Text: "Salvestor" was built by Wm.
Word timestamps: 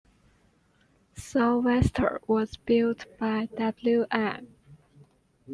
"Salvestor" 1.15 2.21
was 2.27 2.57
built 2.57 3.05
by 3.19 3.47
Wm. 3.53 4.47